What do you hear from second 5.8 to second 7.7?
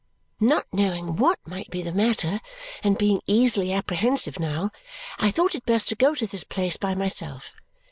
to go to this place by myself.